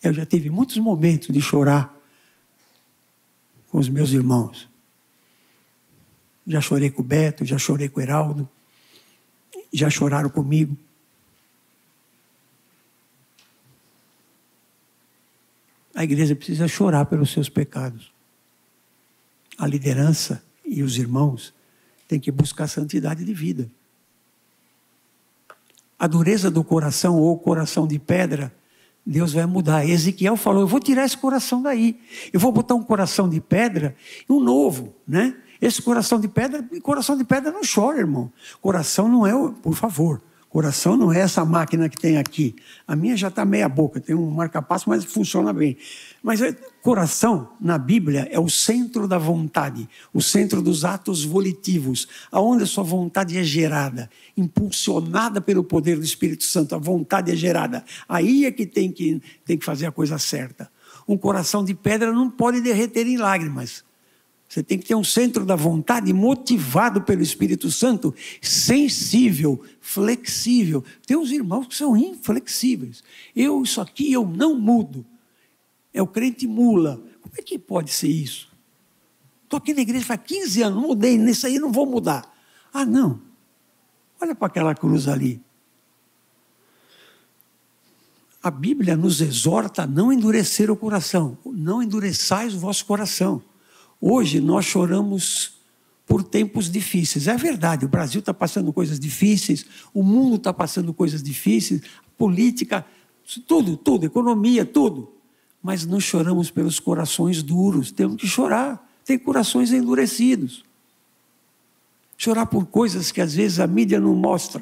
[0.02, 1.94] Eu já tive muitos momentos de chorar
[3.70, 4.70] com os meus irmãos.
[6.48, 8.50] Já chorei com o Beto, já chorei com o Heraldo,
[9.72, 10.78] já choraram comigo.
[15.94, 18.14] A igreja precisa chorar pelos seus pecados
[19.58, 21.54] a liderança e os irmãos
[22.08, 23.70] têm que buscar santidade de vida.
[25.98, 28.54] A dureza do coração ou coração de pedra,
[29.06, 29.88] Deus vai mudar.
[29.88, 32.00] Ezequiel falou: Eu vou tirar esse coração daí.
[32.32, 33.96] Eu vou botar um coração de pedra
[34.30, 35.36] e um novo, né?
[35.62, 38.32] Esse coração de pedra, coração de pedra não chora, irmão.
[38.62, 40.22] Coração não é, por favor,
[40.54, 42.56] Coração não é essa máquina que tem aqui.
[42.88, 45.76] A minha já está meia boca, tem um marca-passo, mas funciona bem.
[46.24, 52.08] Mas é, coração, na Bíblia, é o centro da vontade, o centro dos atos volitivos,
[52.32, 57.36] aonde a sua vontade é gerada, impulsionada pelo poder do Espírito Santo, a vontade é
[57.36, 57.84] gerada.
[58.08, 60.72] Aí é que tem que, tem que fazer a coisa certa.
[61.06, 63.84] Um coração de pedra não pode derreter em lágrimas,
[64.48, 70.86] Você tem que ter um centro da vontade motivado pelo Espírito Santo, sensível, flexível.
[71.06, 73.04] Tem uns irmãos que são inflexíveis.
[73.36, 75.06] Eu, isso aqui, eu não mudo.
[75.94, 77.02] É o crente mula.
[77.22, 78.52] Como é que pode ser isso?
[79.44, 82.34] Estou aqui na igreja faz 15 anos, mudei, nisso aí não vou mudar.
[82.74, 83.22] Ah, não.
[84.20, 85.42] Olha para aquela cruz ali.
[88.42, 91.38] A Bíblia nos exorta a não endurecer o coração.
[91.46, 93.42] Não endureçais o vosso coração.
[94.02, 95.62] Hoje nós choramos
[96.06, 97.28] por tempos difíceis.
[97.28, 101.82] É verdade, o Brasil está passando coisas difíceis, o mundo está passando coisas difíceis,
[102.18, 102.86] política,
[103.48, 105.14] tudo, tudo, economia, tudo.
[105.64, 108.86] Mas não choramos pelos corações duros, temos que chorar.
[109.06, 110.64] Tem corações endurecidos.
[112.18, 114.62] Chorar por coisas que às vezes a mídia não mostra,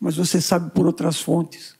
[0.00, 1.76] mas você sabe por outras fontes.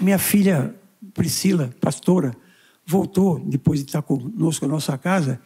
[0.00, 0.74] Minha filha
[1.14, 2.34] Priscila, pastora,
[2.86, 5.40] voltou, depois de estar conosco na nossa casa,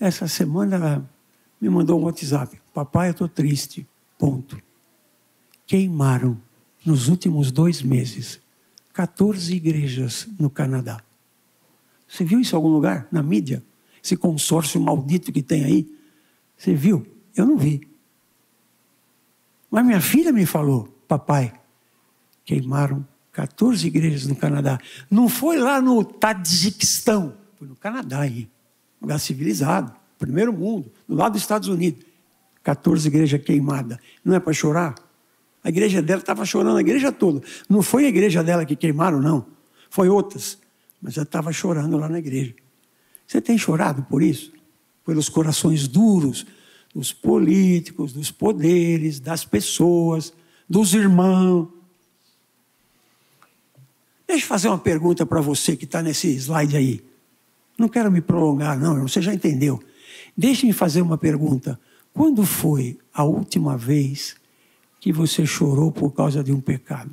[0.00, 1.10] essa semana ela
[1.60, 2.60] me mandou um WhatsApp.
[2.74, 3.86] Papai, eu estou triste.
[4.18, 4.60] Ponto.
[5.66, 6.40] Queimaram,
[6.84, 8.40] nos últimos dois meses,
[8.96, 11.02] 14 igrejas no Canadá.
[12.08, 13.06] Você viu isso em algum lugar?
[13.12, 13.62] Na mídia?
[14.02, 15.86] Esse consórcio maldito que tem aí?
[16.56, 17.06] Você viu?
[17.36, 17.86] Eu não vi.
[19.70, 21.52] Mas minha filha me falou, papai,
[22.42, 24.78] queimaram 14 igrejas no Canadá.
[25.10, 28.48] Não foi lá no Tadjiquistão, foi no Canadá aí.
[28.98, 32.02] Lugar civilizado, primeiro mundo, do lado dos Estados Unidos.
[32.62, 33.98] 14 igrejas queimadas.
[34.24, 34.94] Não é para chorar?
[35.66, 37.42] A igreja dela estava chorando, a igreja toda.
[37.68, 39.44] Não foi a igreja dela que queimaram, não.
[39.90, 40.56] Foi outras.
[41.02, 42.54] Mas ela estava chorando lá na igreja.
[43.26, 44.52] Você tem chorado por isso?
[45.04, 46.46] Pelos corações duros
[46.94, 50.32] dos políticos, dos poderes, das pessoas,
[50.70, 51.66] dos irmãos.
[54.24, 57.02] Deixa eu fazer uma pergunta para você que está nesse slide aí.
[57.76, 59.82] Não quero me prolongar, não, você já entendeu.
[60.36, 61.76] Deixe-me fazer uma pergunta.
[62.14, 64.36] Quando foi a última vez
[65.00, 67.12] que você chorou por causa de um pecado?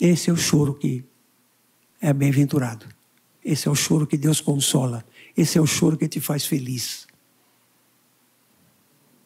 [0.00, 1.04] Esse é o choro que
[2.00, 2.86] é bem-aventurado.
[3.44, 5.04] Esse é o choro que Deus consola.
[5.36, 7.06] Esse é o choro que te faz feliz.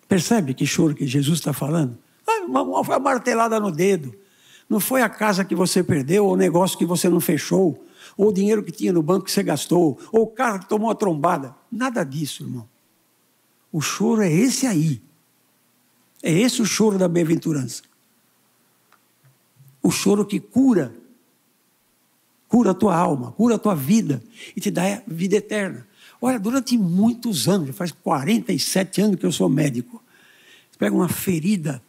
[0.07, 1.99] Percebe que choro que Jesus está falando?
[2.47, 4.15] Uma, foi a martelada no dedo.
[4.69, 7.85] Não foi a casa que você perdeu, ou o negócio que você não fechou,
[8.17, 10.91] ou o dinheiro que tinha no banco que você gastou, ou o carro que tomou
[10.91, 11.55] a trombada.
[11.71, 12.69] Nada disso, irmão.
[13.73, 15.01] O choro é esse aí.
[16.23, 17.83] É esse o choro da bem-aventurança.
[19.83, 20.95] O choro que cura.
[22.49, 24.21] Cura a tua alma, cura a tua vida
[24.57, 25.87] e te dá vida eterna.
[26.21, 30.03] Olha, durante muitos anos, já faz 47 anos que eu sou médico.
[30.71, 31.81] Você pega uma ferida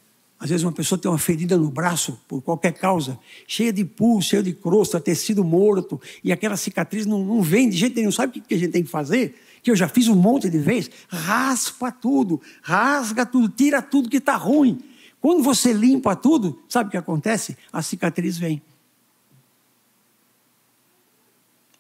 [0.42, 4.26] às vezes uma pessoa tem uma ferida no braço, por qualquer causa, cheia de pus,
[4.26, 8.12] cheia de crosta, tecido morto, e aquela cicatriz não, não vem de jeito nenhum.
[8.12, 9.36] Sabe o que a gente tem que fazer?
[9.62, 10.90] Que eu já fiz um monte de vezes.
[11.08, 14.80] Raspa tudo, rasga tudo, tira tudo que está ruim.
[15.20, 17.58] Quando você limpa tudo, sabe o que acontece?
[17.72, 18.62] A cicatriz vem.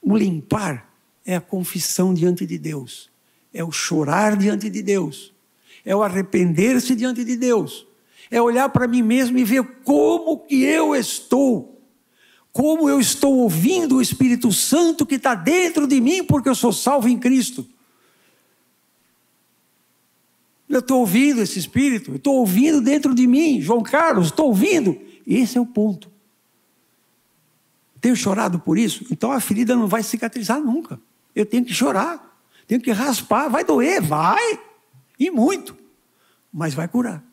[0.01, 0.89] O limpar
[1.25, 3.09] é a confissão diante de Deus,
[3.53, 5.31] é o chorar diante de Deus,
[5.85, 7.87] é o arrepender-se diante de Deus
[8.31, 11.80] é olhar para mim mesmo e ver como que eu estou,
[12.51, 16.73] como eu estou ouvindo o Espírito Santo que está dentro de mim, porque eu sou
[16.73, 17.67] salvo em Cristo.
[20.67, 24.99] Eu estou ouvindo esse Espírito, estou ouvindo dentro de mim, João Carlos, estou ouvindo.
[25.25, 26.09] Esse é o ponto.
[27.99, 30.99] Tenho chorado por isso, então a ferida não vai cicatrizar nunca.
[31.35, 32.37] Eu tenho que chorar,
[32.67, 34.59] tenho que raspar, vai doer, vai,
[35.19, 35.77] e muito,
[36.51, 37.23] mas vai curar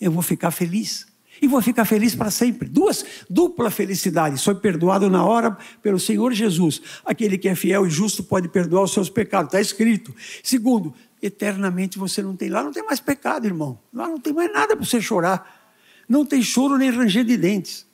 [0.00, 1.06] eu vou ficar feliz.
[1.44, 2.66] E vou ficar feliz para sempre.
[2.66, 4.38] Duas, dupla felicidade.
[4.38, 6.80] Sou perdoado na hora pelo Senhor Jesus.
[7.04, 9.48] Aquele que é fiel e justo pode perdoar os seus pecados.
[9.48, 10.14] Está escrito.
[10.42, 12.48] Segundo, eternamente você não tem.
[12.48, 13.78] Lá não tem mais pecado, irmão.
[13.92, 15.74] Lá não tem mais nada para você chorar.
[16.08, 17.86] Não tem choro nem ranger de dentes.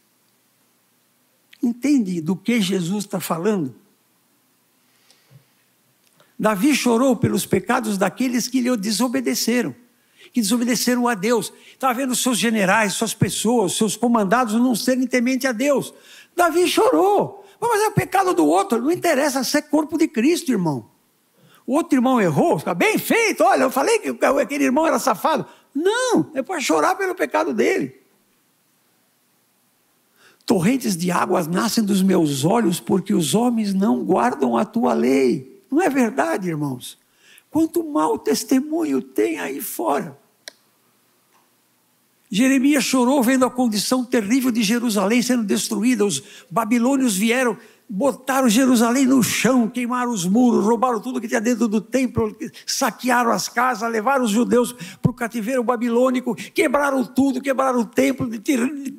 [1.61, 3.75] Entende do que Jesus está falando?
[6.39, 9.75] Davi chorou pelos pecados daqueles que lhe desobedeceram
[10.33, 11.53] que desobedeceram a Deus.
[11.73, 15.93] Estava vendo seus generais, suas pessoas, seus comandados não serem temente a Deus.
[16.37, 17.45] Davi chorou.
[17.61, 20.89] Mas é o pecado do outro, não interessa ser corpo de Cristo, irmão.
[21.67, 25.47] O outro irmão errou, fica bem feito, olha, eu falei que aquele irmão era safado.
[25.75, 28.01] Não, é para chorar pelo pecado dele.
[30.47, 35.63] Torrentes de águas nascem dos meus olhos, porque os homens não guardam a tua lei.
[35.71, 36.99] Não é verdade, irmãos?
[37.51, 40.17] Quanto mau testemunho tem aí fora.
[42.31, 46.07] Jeremias chorou vendo a condição terrível de Jerusalém sendo destruída.
[46.07, 47.59] Os babilônios vieram,
[47.89, 53.33] botaram Jerusalém no chão, queimaram os muros, roubaram tudo que tinha dentro do templo, saquearam
[53.33, 58.31] as casas, levaram os judeus para o cativeiro babilônico, quebraram tudo, quebraram o templo,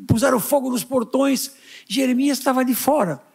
[0.05, 1.53] puseram fogo nos portões.
[1.87, 3.30] Jeremias estava de fora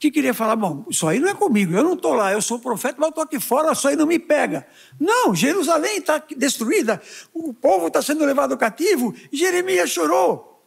[0.00, 2.58] que queria falar, bom, isso aí não é comigo, eu não estou lá, eu sou
[2.58, 4.66] profeta, mas eu estou aqui fora, isso aí não me pega.
[4.98, 7.02] Não, Jerusalém está destruída,
[7.34, 10.64] o povo está sendo levado cativo, Jeremias chorou.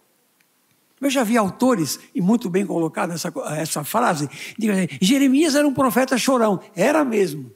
[1.02, 4.69] Eu já vi autores, e muito bem colocada essa, essa frase, de,
[5.02, 7.52] Jeremias era um profeta chorão, era mesmo.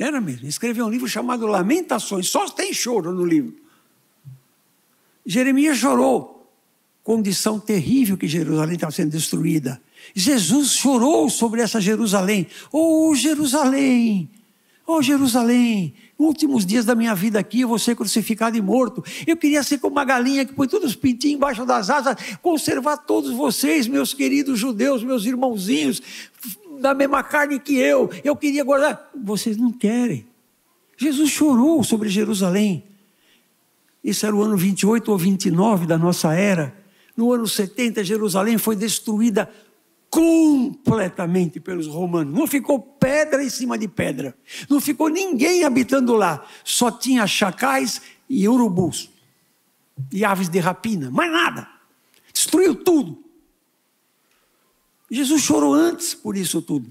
[0.00, 0.48] Era mesmo.
[0.48, 3.54] Escreveu um livro chamado Lamentações, só tem choro no livro.
[5.26, 6.50] Jeremias chorou,
[7.04, 9.78] condição terrível que Jerusalém estava sendo destruída.
[10.14, 12.46] Jesus chorou sobre essa Jerusalém.
[12.72, 14.28] Oh, Jerusalém!
[14.86, 15.94] Oh, Jerusalém!
[16.18, 19.04] Últimos dias da minha vida aqui, eu vou ser crucificado e morto.
[19.26, 22.96] Eu queria ser como uma galinha que põe todos os pintinhos embaixo das asas, conservar
[22.96, 26.02] todos vocês, meus queridos judeus, meus irmãozinhos,
[26.80, 28.10] da mesma carne que eu.
[28.24, 29.10] Eu queria guardar.
[29.14, 30.26] Vocês não querem.
[30.96, 32.82] Jesus chorou sobre Jerusalém.
[34.02, 36.74] Isso era o ano 28 ou 29 da nossa era.
[37.16, 39.50] No ano 70, Jerusalém foi destruída
[40.10, 42.34] completamente pelos romanos.
[42.34, 44.36] Não ficou pedra em cima de pedra.
[44.68, 46.46] Não ficou ninguém habitando lá.
[46.64, 49.10] Só tinha chacais e urubus.
[50.12, 51.10] E aves de rapina.
[51.10, 51.68] Mais nada.
[52.32, 53.22] Destruiu tudo.
[55.10, 56.90] Jesus chorou antes por isso tudo.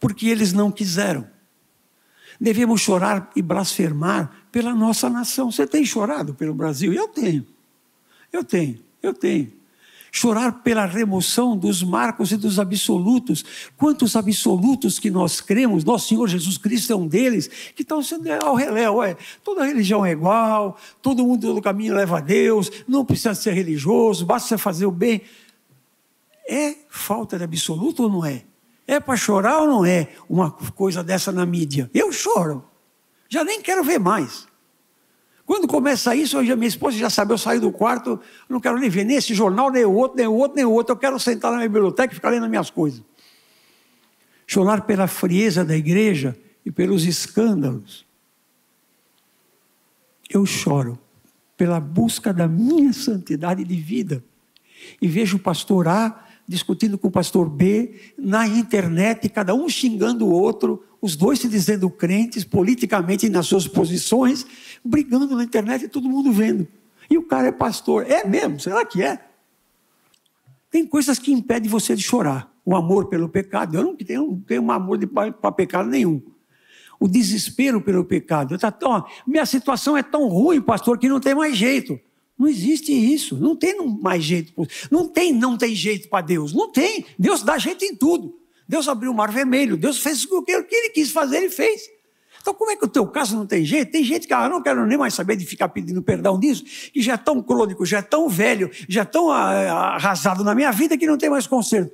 [0.00, 1.28] Porque eles não quiseram.
[2.40, 5.50] Devemos chorar e blasfemar pela nossa nação.
[5.50, 6.92] Você tem chorado pelo Brasil?
[6.92, 7.46] Eu tenho.
[8.32, 8.82] Eu tenho.
[9.02, 9.63] Eu tenho
[10.16, 13.44] chorar pela remoção dos marcos e dos absolutos.
[13.76, 18.30] Quantos absolutos que nós cremos, nosso Senhor Jesus Cristo é um deles, que estão sendo
[18.30, 18.98] ao reléu.
[18.98, 23.54] Ué, toda religião é igual, todo mundo todo caminho leva a Deus, não precisa ser
[23.54, 25.20] religioso, basta fazer o bem.
[26.48, 28.44] É falta de absoluto ou não é?
[28.86, 31.90] É para chorar ou não é uma coisa dessa na mídia?
[31.92, 32.64] Eu choro.
[33.28, 34.46] Já nem quero ver mais.
[35.46, 38.78] Quando começa isso, hoje a minha esposa já sabe, eu saio do quarto, não quero
[38.78, 40.94] nem ver nem esse jornal, nem o outro, nem o outro, nem o outro.
[40.94, 43.02] Eu quero sentar na minha biblioteca e ficar lendo as minhas coisas.
[44.46, 48.06] Chorar pela frieza da igreja e pelos escândalos.
[50.30, 50.98] Eu choro
[51.56, 54.24] pela busca da minha santidade de vida.
[55.00, 60.26] E vejo o pastor A discutindo com o pastor B na internet, cada um xingando
[60.26, 64.46] o outro, os dois se dizendo crentes politicamente nas suas posições,
[64.84, 66.68] brigando na internet e todo mundo vendo.
[67.08, 68.08] E o cara é pastor.
[68.10, 68.60] É mesmo?
[68.60, 69.18] Será que é?
[70.70, 72.52] Tem coisas que impedem você de chorar.
[72.64, 73.76] O amor pelo pecado.
[73.76, 76.22] Eu não tenho, não tenho um amor para pecado nenhum.
[76.98, 78.58] O desespero pelo pecado.
[78.58, 81.98] Tá tão, minha situação é tão ruim, pastor, que não tem mais jeito.
[82.38, 83.36] Não existe isso.
[83.36, 84.52] Não tem mais jeito.
[84.90, 86.52] Não tem, não tem jeito para Deus.
[86.52, 87.06] Não tem.
[87.18, 88.34] Deus dá jeito em tudo.
[88.66, 89.76] Deus abriu o mar vermelho.
[89.76, 91.82] Deus fez o que ele quis fazer, ele fez.
[92.44, 93.90] Então, como é que o teu caso não tem jeito?
[93.90, 97.00] Tem gente que, ah, não quero nem mais saber de ficar pedindo perdão disso, que
[97.00, 100.70] já é tão crônico, já é tão velho, já é tão ah, arrasado na minha
[100.70, 101.90] vida que não tem mais conserto.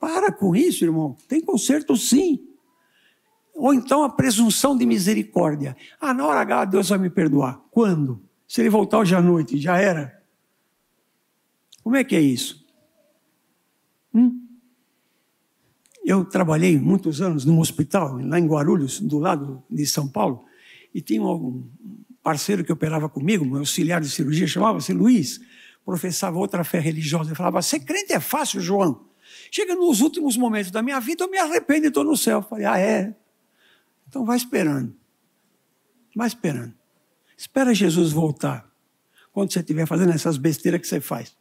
[0.00, 1.14] Para com isso, irmão.
[1.28, 2.40] Tem conserto sim.
[3.54, 5.76] Ou então a presunção de misericórdia.
[6.00, 7.60] Ah, na hora H Deus vai me perdoar.
[7.70, 8.22] Quando?
[8.48, 10.18] Se ele voltar hoje à noite, já era.
[11.84, 12.66] Como é que é isso?
[14.14, 14.46] Hum?
[16.04, 20.44] Eu trabalhei muitos anos num hospital, lá em Guarulhos, do lado de São Paulo,
[20.94, 21.68] e tinha um
[22.22, 25.40] parceiro que operava comigo, um auxiliar de cirurgia, chamava-se Luiz,
[25.84, 27.30] professava outra fé religiosa.
[27.30, 29.08] Ele falava: Ser crente é fácil, João.
[29.50, 32.38] Chega nos últimos momentos da minha vida, eu me arrependo e estou no céu.
[32.38, 33.14] Eu falei: Ah, é?
[34.08, 34.94] Então vai esperando.
[36.14, 36.74] Vai esperando.
[37.36, 38.68] Espera Jesus voltar.
[39.32, 41.34] Quando você estiver fazendo essas besteiras que você faz.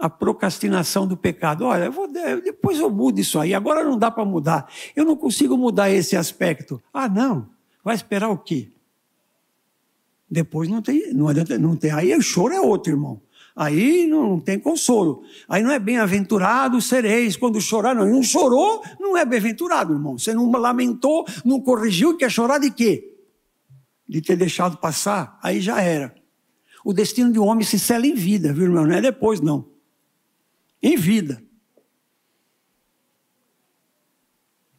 [0.00, 1.64] A procrastinação do pecado.
[1.64, 3.52] Olha, eu vou, depois eu mudo isso aí.
[3.52, 4.68] Agora não dá para mudar.
[4.96, 6.82] Eu não consigo mudar esse aspecto.
[6.92, 7.48] Ah, não.
[7.84, 8.68] Vai esperar o quê?
[10.30, 11.90] Depois não tem, não adianta, não tem.
[11.90, 13.20] Aí o choro é outro, irmão.
[13.54, 15.22] Aí não tem consolo.
[15.48, 17.94] Aí não é bem-aventurado sereis quando chorar.
[17.94, 20.16] Não, não chorou, não é bem-aventurado, irmão.
[20.16, 23.10] Você não lamentou, não corrigiu, quer chorar de quê?
[24.10, 26.12] de ter deixado passar, aí já era.
[26.84, 28.84] O destino de um homem se cela em vida, viu, irmão?
[28.84, 29.69] Não é depois, não.
[30.82, 31.42] Em vida.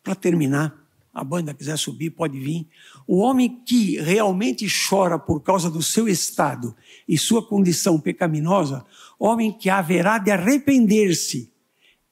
[0.03, 0.81] Para terminar,
[1.13, 2.67] a banda quiser subir, pode vir.
[3.05, 6.75] O homem que realmente chora por causa do seu estado
[7.07, 8.85] e sua condição pecaminosa,
[9.19, 11.51] homem que haverá de arrepender-se,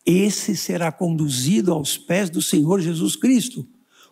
[0.06, 3.68] esse será conduzido aos pés do Senhor Jesus Cristo.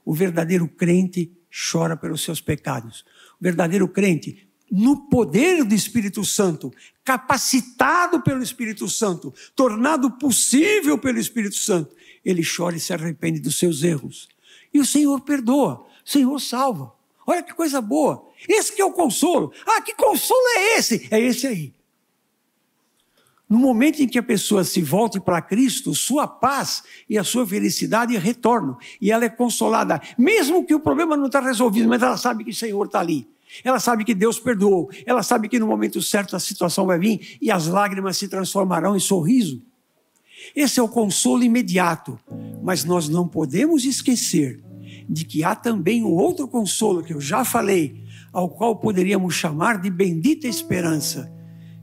[0.05, 1.31] O verdadeiro crente
[1.71, 3.03] chora pelos seus pecados.
[3.39, 11.19] O verdadeiro crente no poder do Espírito Santo, capacitado pelo Espírito Santo, tornado possível pelo
[11.19, 14.27] Espírito Santo, ele chora e se arrepende dos seus erros.
[14.73, 16.93] E o Senhor perdoa, o Senhor salva.
[17.25, 18.25] Olha que coisa boa.
[18.47, 19.51] Esse que é o consolo.
[19.65, 21.07] Ah, que consolo é esse?
[21.11, 21.73] É esse aí.
[23.49, 27.47] No momento em que a pessoa se volte para Cristo, sua paz e a sua
[27.47, 28.77] felicidade retornam.
[28.99, 32.51] E ela é consolada, mesmo que o problema não está resolvido, mas ela sabe que
[32.51, 33.27] o Senhor está ali.
[33.63, 34.89] Ela sabe que Deus perdoou.
[35.05, 38.95] Ela sabe que no momento certo a situação vai vir e as lágrimas se transformarão
[38.95, 39.61] em sorriso.
[40.55, 42.19] Esse é o consolo imediato.
[42.61, 44.63] Mas nós não podemos esquecer
[45.09, 49.79] de que há também um outro consolo que eu já falei, ao qual poderíamos chamar
[49.79, 51.31] de bendita esperança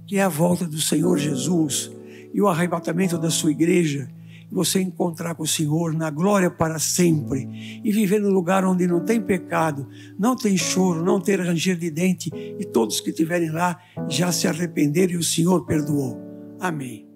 [0.06, 1.90] que é a volta do Senhor Jesus
[2.32, 4.08] e o arrebatamento da sua igreja,
[4.50, 9.04] você encontrar com o Senhor na glória para sempre e viver no lugar onde não
[9.04, 9.88] tem pecado,
[10.18, 13.78] não tem choro, não tem ranger de dente e todos que estiverem lá
[14.08, 16.20] já se arrependeram e o Senhor perdoou.
[16.60, 17.13] Amém.